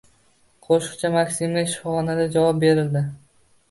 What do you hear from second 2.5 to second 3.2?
berildi